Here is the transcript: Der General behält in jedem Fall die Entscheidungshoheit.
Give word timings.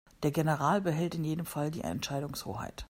Der 0.23 0.31
General 0.31 0.81
behält 0.81 1.13
in 1.13 1.23
jedem 1.23 1.45
Fall 1.45 1.69
die 1.69 1.81
Entscheidungshoheit. 1.81 2.73